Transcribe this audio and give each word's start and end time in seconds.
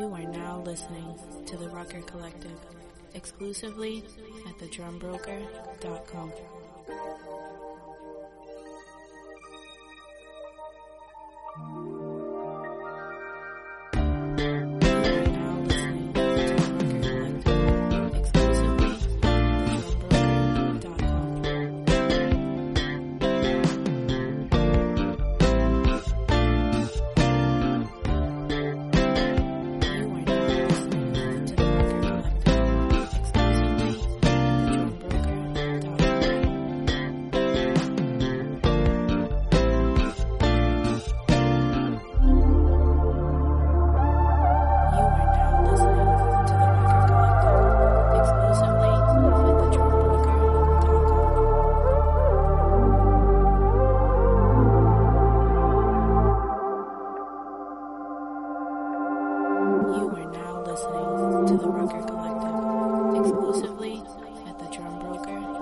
You 0.00 0.14
are 0.14 0.22
now 0.22 0.62
listening 0.64 1.14
to 1.44 1.58
the 1.58 1.68
Rucker 1.68 2.00
Collective, 2.00 2.58
exclusively 3.12 4.02
at 4.48 4.56
thedrumbroker.com. 4.56 6.32
to 61.20 61.56
the 61.58 61.68
Rucker 61.68 62.00
Collective, 62.06 63.20
exclusively 63.20 64.02
at 64.48 64.58
thedrumbroker.com. 64.58 65.59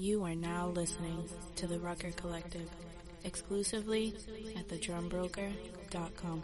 You 0.00 0.24
are 0.24 0.34
now 0.34 0.68
listening 0.68 1.28
to 1.56 1.66
the 1.66 1.78
Rucker 1.78 2.10
Collective, 2.12 2.70
exclusively 3.22 4.14
at 4.56 4.66
thedrumbroker.com. 4.66 6.42